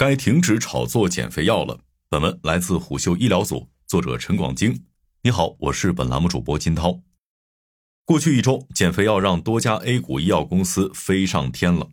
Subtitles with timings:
[0.00, 1.78] 该停止炒作减肥药了。
[2.08, 4.86] 本文来自虎嗅医疗组，作者陈广京。
[5.24, 7.02] 你好，我是本栏目主播金涛。
[8.06, 11.90] 过去一周，减肥药让多家 A 股医药公司飞上天了。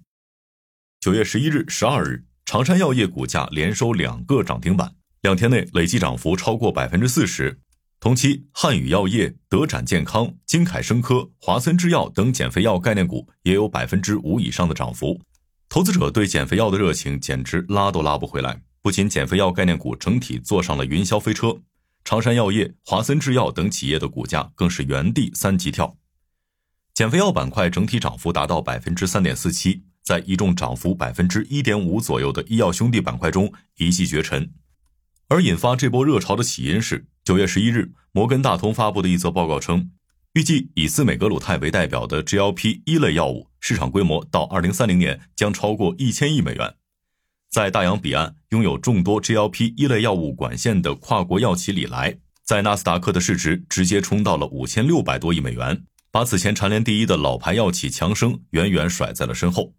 [1.01, 7.59] 九月十一日、十二日，常山药业股价连收两个涨停板，两天内累计涨幅超过百分之四十。
[7.99, 15.19] 同期，汉语药业、德展健康、金凯生科、华森制药等减肥药概念股也有百分之五以上的涨幅。
[15.69, 21.61] 投资者对减肥药的热情简直拉都拉不回来，不仅减肥药概念股整体坐上了云霄飞车，
[22.05, 25.97] 常山药业、华森制药等企业的股价更是原地三级跳。
[26.93, 34.51] 减肥药板块整体涨幅达到百分之三点四七，在一众涨幅百分之一点五左右的医药兄弟板块中一骑绝尘。
[35.27, 39.91] 而引发这波热潮的起因是九月十一日，摩根大通发布的一则报告称，
[40.37, 46.75] 预计以司美格鲁肽为代表的 GLP 一类药物市场规模到二零三零年将超过一千亿美元。
[47.49, 55.81] 在大洋彼岸拥有众多 GLP 一类药物管线的跨国药企礼来，在纳斯达克的市值直接冲到了五千六百多亿美元。
[56.11, 59.73] 把此前蝉联第一的老牌药企强生远远甩在了身后。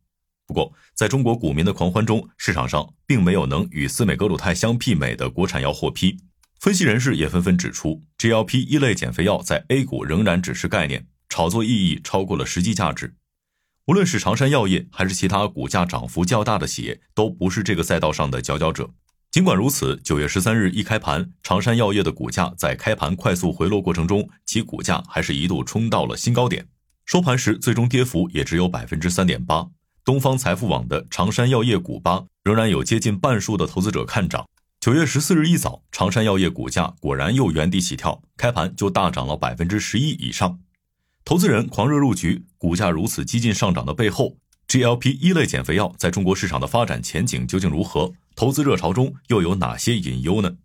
[0.45, 6.17] 不过，在中国股民的狂欢中，市场上并没有能与司美格鲁肽相媲美的国产药获批。
[6.59, 13.15] 分析人士也纷纷指出，GLP 一类减肥药在 A 股仍然只是概念，炒作意义超过了实际价值。
[13.87, 18.91] 无论是常山药业还是其他股价涨幅较大的企业，都不是这个赛道上的佼佼者。
[19.31, 26.67] 尽管如此，九月十三日一开盘，常山药业的股价在开盘快速回落过程中，其股价还是一度冲到了新高点。
[27.07, 29.65] 收盘时，最终跌幅也只有百分之三点八。
[30.05, 34.45] 东方财富网的常山药业股吧仍然有接近半数的投资者看涨。
[34.81, 40.61] 九月十四日一早，常山药业股价果然又原地起跳，开盘就大涨了百分之十一以上。
[41.25, 44.37] 投资人狂热入局，股价如此激进上涨的背后。
[44.69, 48.13] GLP 一类减肥药在中国市场的发展前景究竟如何？
[48.37, 50.59] 投资热潮中又有哪些隐忧呢？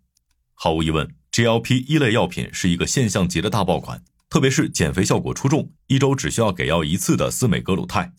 [0.54, 8.12] 毫无疑问，GLP 一类药品是一个现象级的大爆款，特别是减肥效果出众、一周只需要给药一次的司美格鲁肽。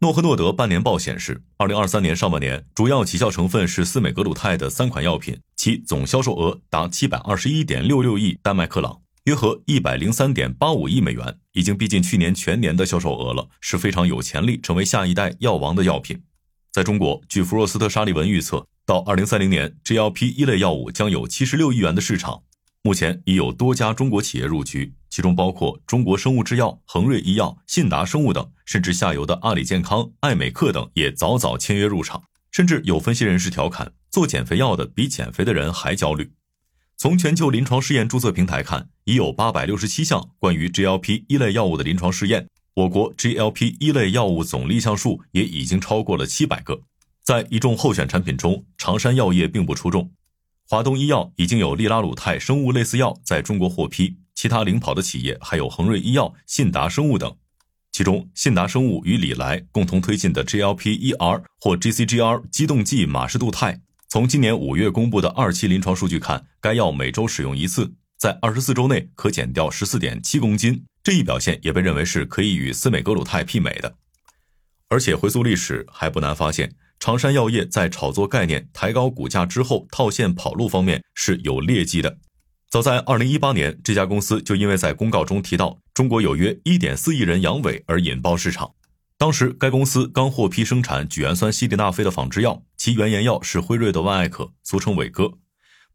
[0.00, 9.00] 诺和诺德半年报显示，二零二三年上半年主要起效成分是司美格鲁肽的三款药品，其总销售额达七百二十一点六六亿丹麦克朗。
[9.24, 16.22] 约合一百零三点八五亿美元，已经逼近去年全年的销售额了，是非常有潜力成为下一代药王的药品。
[16.70, 22.42] 在中国，据弗洛斯特沙利文预测，到二零三零年，GLP 一类药物将有七十六亿元的市场。
[22.86, 32.22] 目前已有多家中国企业入局，其中包括中国生物制药、恒瑞医药、信达生物等，甚至下游的阿里健康、爱美克等也早早签约入场。
[32.52, 36.30] 甚至有分析人士调侃，做减肥药的比减肥的人还焦虑。
[36.96, 42.46] 从全球临床试验注册平台看，已有八百六十七项关于 GLP 一类药物的临床试验。
[42.74, 46.82] 我国 GLP 一类药物总立项数也已经超过了七百个。
[47.24, 50.12] 在一众候选产品中，常山药业并不出众。
[50.68, 57.36] 华东医药已经有利拉鲁肽生物类似药在中国获批，其他领跑的企业还有恒瑞医药、信达生物等。
[57.92, 63.80] 其中，信达生物与礼来共同推进的 GLP-1R 或 GCGR 激动剂马氏度肽。
[64.08, 70.84] 从今年五月公布的二期临床数据看，该药每周使用一次，在二十四周内可减掉十四点七公斤。
[71.04, 73.94] 这一表现也被认为是可以与司美格鲁肽媲美的。
[74.88, 82.18] 而且回溯历史，还不难发现，常山药业在炒作概念、抬高股价之后套现跑路方面是有劣迹的。
[82.68, 88.72] 早在二零一八年，这家公司就因为在公告中提到中国有约一点四亿人阳痿而引爆市场。
[89.18, 92.62] 当时该公司刚获批生产聚氨酸西地那非的仿制药。
[92.76, 95.32] 其原研药是辉瑞的万艾可，俗称伟哥。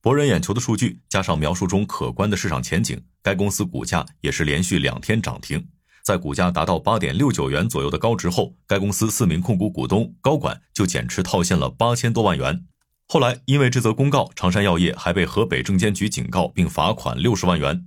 [0.02, 5.68] 博人眼球的数据加上描述中可观的市场前景，该公司股价也是连续两天涨停。
[6.04, 12.66] 在股价达到八点六九元左右的高值后，该公司四名控股股东高管就减持套现了八千多万元。
[13.08, 17.86] 后来因为这则公告，常山药业还被河北证监局警告并罚款六十万元。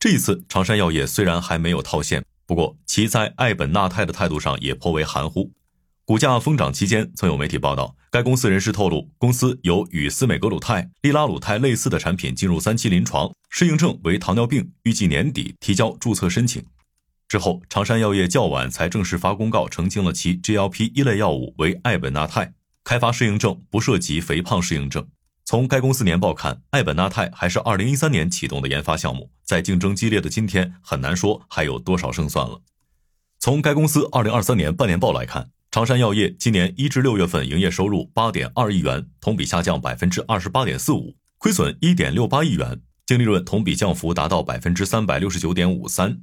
[0.00, 5.52] 这一次，常山药业虽然还没有套现，不过其在爱本纳泰的态度上也颇为含糊。
[6.04, 16.64] 股价疯涨期间，曾有媒体报道，该公司人士透露，公司有与司美格鲁肽、利拉鲁肽类似的产品进入三期临床，适应症为糖尿病，预计年底提交注册申请。
[17.32, 22.52] 之后，长山药业较晚才正式发公告，澄清了其 GLP 一类药物为艾本纳泰，
[22.84, 25.08] 开发适应症不涉及肥胖适应症。
[25.46, 32.60] 从该公司年报看，艾本纳泰还是二零一三年启动的研发项目，在竞争激烈的今天，很难说还有多少胜算了。
[33.38, 46.20] 从该公司二零二三年半年报来看，长山药业今年一至六月份营业收入八点二亿元，同比下降百分之二十八点四五，亏损一点六八亿元，净利润同比降幅达到百分之三百六十九点五三，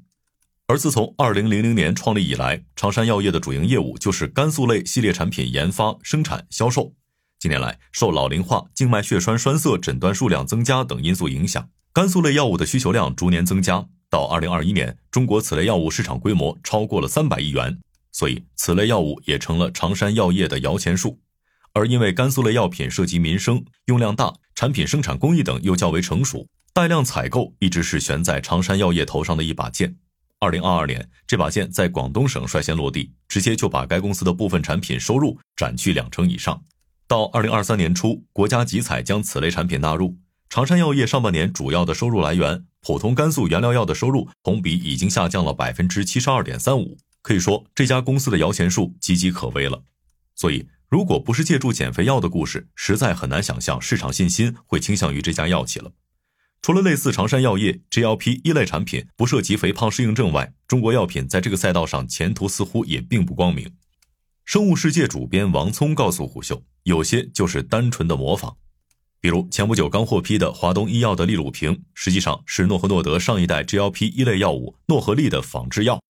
[0.70, 6.94] 而自从二零零零年创立以来，常山药业的主营业务就是肝素类系列产品研发、生产、销售。
[7.40, 13.84] 近年来，受老龄化、静脉血栓栓塞诊断数量增加等因素影响，肝素类药物的需求量逐年增加。
[14.12, 17.80] 到二零二一年，中国此类药物市场规模超过了三百亿元，
[18.12, 21.20] 所以此类药物也成了常山药业的摇钱树。
[21.74, 26.46] 而因为肝素类药品涉及民生，用量大，产品生产工艺等又较为成熟，
[26.76, 29.96] 带量采购一直是悬在常山药业头上的一把剑。
[30.42, 36.64] 二零二二年，这把剑在广东省率先落地，直接就把该公司的部分产品收入斩去两成以上。
[37.08, 40.18] 到二零二三年初，国家集采将此类产品纳入，
[40.50, 49.84] 常山药业上半年主要的收入来源普通肝素原料药的收入同比已经下降了百分之七十二点三五，可以说这家公司的摇钱树岌岌可危了。
[50.36, 55.92] 所以，如果不是借助减肥药的故事，实在很难想象市场信心会倾向于这家药企了。
[56.62, 63.72] 除了类似常山药业 GLP 一类产品不涉及肥胖适应症外，中国药品在这个赛道上前途似乎也并不光明。
[64.46, 68.58] 生物世界主编王聪告诉虎嗅，有些就是单纯的模仿。
[69.22, 76.02] 比如前不久刚获批的华东医药的利鲁平，实际上是诺和诺德上一代 GLP 一类药物诺和利的仿制药。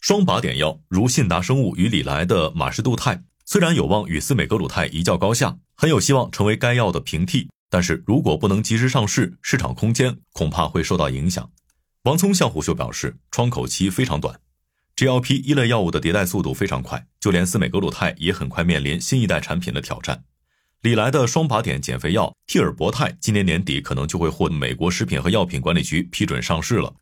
[0.00, 7.48] 双靶点药如信达生物与李来的马氏度肽，虽然有望与司美格鲁肽一较高下，很有希望成为该药的平替。
[7.68, 11.50] 但是如果不能及时上市，市场空间恐怕会受到影响。
[12.02, 14.38] 王聪向虎嗅表示，窗口期非常短
[14.96, 20.24] ，GLP 一类药物的迭代速度非常快，就连司美格鲁肽也很快面临新一代产品的挑战。
[20.82, 26.94] 李来的双靶点减肥药替尔博泰今年年底可能就会获美国食品和药品管理局批准上市了。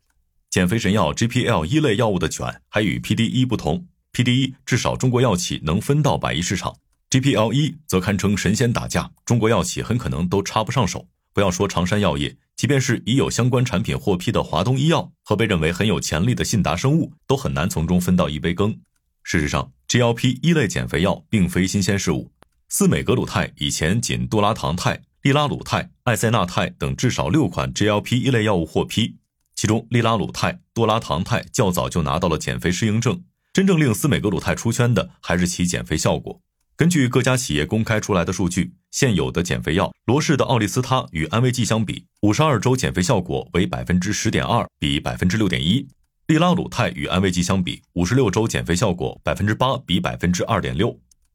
[0.49, 6.77] 减肥神药 GPL 一类药物的卷还与 PDE 不同，PDE 至少中国药企能分到百亿市场。
[7.15, 11.07] GPL 一则堪称神仙打架，中国药企很可能都插不上手。
[11.31, 18.77] 不要说常山药业，即便是已有相关产品获批的华东医药和被认为很有潜力的信达生物，都很难从中分到一杯羹。
[19.23, 22.31] 事实上，GLP 一类减肥药并非新鲜事物，
[22.67, 29.15] 司美格鲁肽以前仅杜拉糖肽、利拉鲁肽、艾塞纳肽等至少六款 GLP 一类药物获批，
[29.55, 33.23] 其中利拉鲁肽、多拉糖肽较早就拿到了减肥适应症。
[33.53, 36.41] 真正令司美格鲁肽出圈的，还是其减肥效果。
[36.77, 45.87] 根据各家企业公开出来的数据，现有的减肥药罗氏的奥利司他与安慰剂相比，五十二周减肥效果为百分之十点二，比百分之六点一；
[46.27, 50.89] 利拉鲁肽与安慰剂相比，五十六周减肥效果百分之八，比百分之二点六；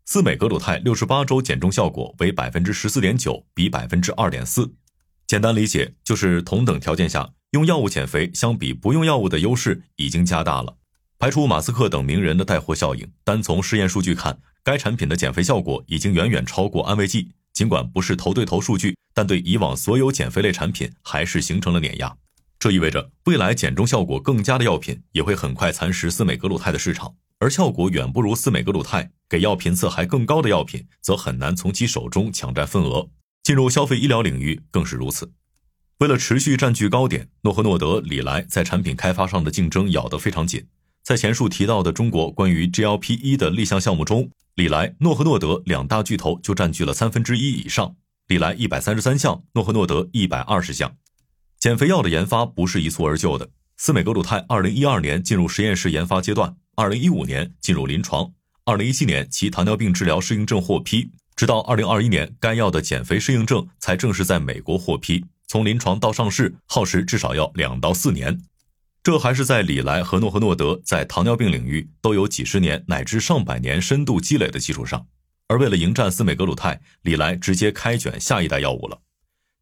[0.04, 4.75] 司美格鲁肽六十八周减重效果为百分之十四点九，比百分之二点四。
[5.26, 10.76] 简单理解就是同等条件下，用药物减肥相比不用药物的优势已经加大了。
[11.19, 14.38] 排除马斯克等名人的带货效应，单从试验数据看。
[14.62, 22.14] 该产品的减肥效果已经远远超过安慰剂，尽管不是头对头数据，但对以往所有减肥类产品还是形成了碾压。
[22.58, 33.08] 这意味着未来减重效果更佳的药品也会很快蚕食司美格鲁肽的市场，而效果远不如司美格鲁肽、给药频次还更高的药品则很难从其手中抢占份额。
[33.42, 35.32] 进入消费医疗领域更是如此。
[36.00, 40.66] 为了持续占据高点，诺和诺德、李来在产品开发上的竞争咬得非常紧。
[41.02, 47.94] 在前述提到的中国关于 GLP 一的立项项目中，李来、诺和诺德两大巨头就占据了三分之一以上。
[48.26, 50.94] 李来一百三十三项，诺和诺德一百二十项。
[51.58, 53.49] 减肥药的研发不是一蹴而就的。
[53.76, 58.31] 司美格鲁肽二零一二年进入实验室研发阶段，二零一五年进入临床，
[58.64, 65.25] 二零一七年其糖尿病治疗适应症获批，直到二零二一年该药的减肥适应症才正式在美国获批。
[65.47, 68.40] 从临床到上市，耗时至少要两到四年。
[69.02, 75.07] 这还是在李来和诺和诺德在糖尿病领域都有几十年乃至上百年深度积累的基础上，
[75.49, 79.00] 而为了迎战司美格鲁肽，李来直接开卷下一代药物了。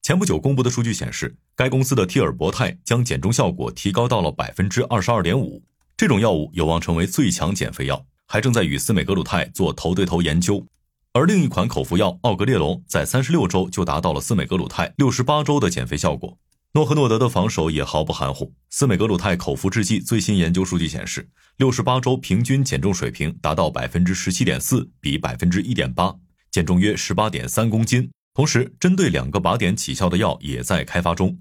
[0.02, 5.62] 前不久公布的数据显示，该公司的替尔博泰将减重效果提高到了百分之二十二点五，
[5.97, 10.66] 这种药物有望成为最强减肥药，还正在与司美格鲁肽做头对头研究。
[11.12, 16.37] 而另一款口服药奥格列龙在三十六周就达到了司美格鲁肽六十八周的减肥效果。
[16.78, 18.54] 诺和诺德的防守也毫不含糊。
[18.70, 26.14] 斯美格鲁泰口服制剂最新研究数据显示，六十八周平均减重水平达到百分之十七点四，比百分之一点八，
[26.52, 28.08] 减重约十八点三公斤。
[28.32, 31.37] 同时，针对两个靶点起效的药也在开发中。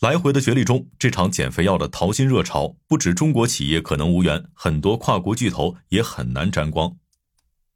[0.00, 6.94] 来回的角力中，这场减肥药的淘金热潮，不止中国企业可能无缘，很多跨国巨头也很难沾光。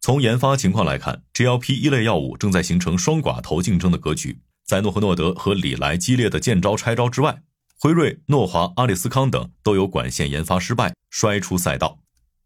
[0.03, 4.41] 从研发情况来看，GLP 一类药物正在形成双寡头竞争的格局。
[4.69, 7.41] 在诺和诺德和李来激烈的见招拆招之外，
[7.81, 12.01] 辉瑞、诺华、阿里斯康等都有管线研发失败，摔出赛道。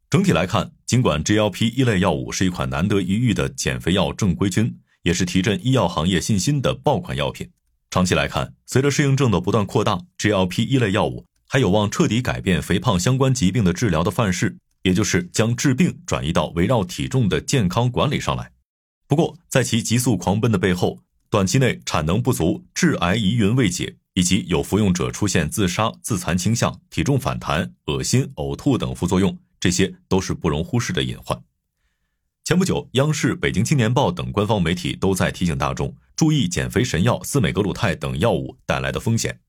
[0.09, 7.51] 整体来看，尽管 GLP 一类药物是一款难得一遇的减肥药正规军，也是提振医药行业信心的爆款药品。
[7.91, 18.53] 长期来看，随着适应症的不断扩大，GLP 一类药物还有望彻底改变肥胖相关疾病的治疗的范式，也就是将治病转移到围绕体重的健康管理上来。
[19.09, 21.01] 不过，在其急速狂奔的背后，
[21.33, 31.43] 短期内产能不足、致癌疑云未解，以及有服用者出现自杀、自残倾向、体重反弹、恶心、呕吐等副作用，这些都是不容忽视的隐患。
[32.45, 39.41] 前不久，央视、北京青年报等官方媒体都在提醒大众注意减肥神药司美格鲁肽等药物带来的风险。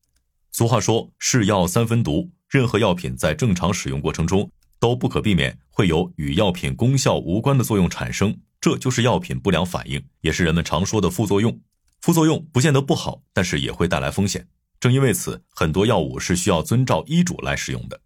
[0.52, 4.50] 俗话说“是药三分毒”，任何药品在正常使用过程中
[4.80, 11.60] 都不可避免会有与药品功效无关的作用产生，这就是药品不良反应，也是人们常说的副作用。
[12.04, 14.46] 副作用不见得不好，但是也会带来风险。
[14.78, 17.98] 正因为此，很多药物是需要遵照医嘱来使用的。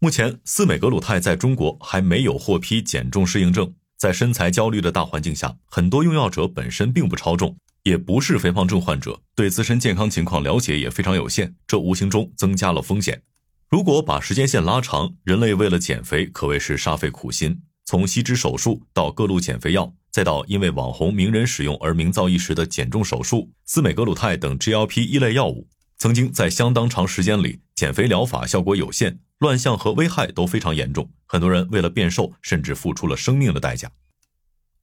[0.00, 3.72] 目前，司美格鲁肽在中国还没有获批减重适应症。
[3.96, 13.22] 在身材焦虑的大环境下，很多用药者本身并不超重，也不是肥胖症患者，对自身健康情况了解也非常有限，这无形中增加了风险。
[13.70, 25.66] 如果把时间线拉长，人类为了减肥可谓是煞费苦心，从吸脂手术到各路减肥药，再到因为网红名人使用而名噪一时的减重手术，司美格鲁肽等 GLP 一类药物，
[25.98, 29.18] 曾经在相当长时间里减肥疗法效果有限。
[29.40, 33.90] 乱象和危害都非常严重，很多人为了变瘦，甚至付出了生命的代价。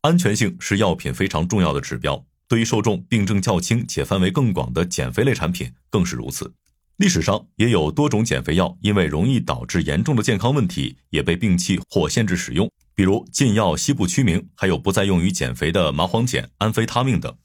[0.01, 6.53] 安全性是药品非常重要的指标，对于受众病症较轻且范围更广的减肥类产品更是如此。
[6.97, 17.35] 历史上也有多种减肥药因为容易导致严重的健康问题，也被摒弃或限制使用，比如禁药西部曲明，还有不再用于减肥的麻黄碱、安非他命等。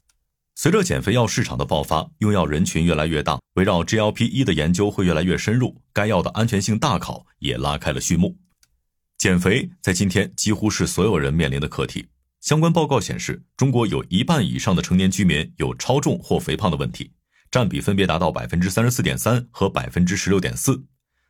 [0.55, 8.37] 随着减肥药市场的爆发，用药人群越来越大，围绕 GLP-1 的研究会越来越深入，该药的安全性大考也拉开了序幕。
[9.17, 12.07] 减肥在今天几乎是所有人面临的课题。
[12.41, 17.11] 相关报告显示，中国有一半以上的成年居民有超重或肥胖的问题，
[17.51, 20.85] 占比分别达到百分之三十四点三和百分之十六点四。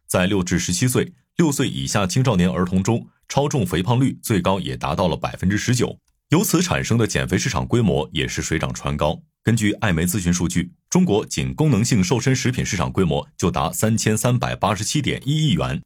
[0.06, 6.00] 在六至十七岁、六岁以下青少年儿童中，超重肥胖率最高也达到了百分之十九。
[6.30, 9.22] 由此产生的减肥市场规模也是水涨船高。
[9.44, 15.82] 根据艾媒咨询数据，中国仅功能性瘦身食品市场规模就达三千三百八十七点一亿元。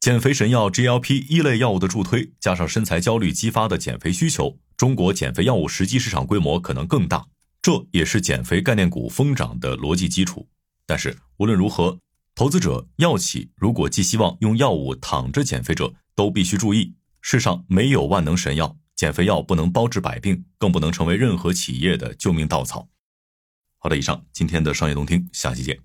[0.00, 7.26] 减肥神药 GLP 一类药物的助推，加上身材焦虑激发的减肥需求，中国减肥药物实际市场规模可能更大。
[7.62, 10.46] 这也是减肥概念股疯涨的逻辑基础。
[10.86, 11.98] 但是无论如何，
[12.36, 18.76] 投资者、药企如果寄希望用药物躺着减肥者，都必须注意：世上没有万能神药。
[18.94, 22.86] 减肥药不能包治百病，更不能成为任何企业的救命稻草。
[23.78, 25.78] 好的，以上今天的商业动听，下期见。